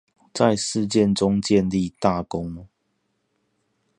[0.33, 2.67] 在事件中建立大功